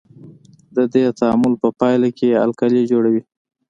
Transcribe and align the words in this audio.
د 0.75 0.77
دې 0.93 1.05
تعامل 1.19 1.53
په 1.63 1.69
پایله 1.79 2.09
کې 2.17 2.41
القلي 2.45 2.83
جوړوي. 2.91 3.21